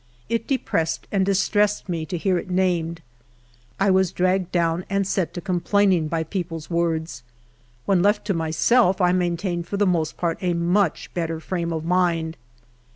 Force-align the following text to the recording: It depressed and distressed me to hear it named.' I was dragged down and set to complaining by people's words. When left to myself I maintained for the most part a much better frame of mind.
It 0.29 0.47
depressed 0.47 1.07
and 1.11 1.23
distressed 1.23 1.87
me 1.87 2.07
to 2.07 2.17
hear 2.17 2.39
it 2.39 2.49
named.' 2.49 3.03
I 3.79 3.91
was 3.91 4.11
dragged 4.11 4.51
down 4.51 4.83
and 4.89 5.05
set 5.05 5.31
to 5.35 5.41
complaining 5.41 6.07
by 6.07 6.23
people's 6.23 6.71
words. 6.71 7.21
When 7.85 8.01
left 8.01 8.25
to 8.25 8.33
myself 8.33 8.99
I 8.99 9.11
maintained 9.11 9.67
for 9.67 9.77
the 9.77 9.85
most 9.85 10.17
part 10.17 10.39
a 10.41 10.55
much 10.55 11.13
better 11.13 11.39
frame 11.39 11.71
of 11.71 11.85
mind. 11.85 12.35